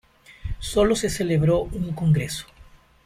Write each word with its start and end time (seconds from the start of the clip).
Solo 0.57 0.95
se 0.95 1.11
celebró 1.11 1.59
un 1.59 1.91
congreso. 1.93 2.47